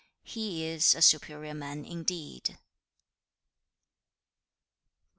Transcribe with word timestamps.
He 0.23 0.65
is 0.65 0.95
a 0.95 1.01
superior 1.03 1.53
man 1.53 1.85
indeed.' 1.85 2.57